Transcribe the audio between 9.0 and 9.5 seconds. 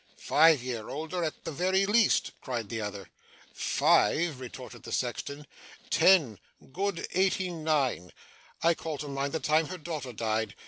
mind the